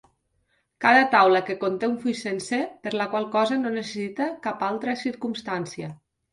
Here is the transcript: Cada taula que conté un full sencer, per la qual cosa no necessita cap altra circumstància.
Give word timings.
Cada 0.85 1.03
taula 1.15 1.41
que 1.49 1.57
conté 1.65 1.89
un 1.91 1.93
full 2.07 2.17
sencer, 2.23 2.59
per 2.87 2.95
la 3.03 3.09
qual 3.13 3.29
cosa 3.37 3.61
no 3.63 3.77
necessita 3.79 4.33
cap 4.49 4.67
altra 4.73 4.99
circumstància. 5.07 5.95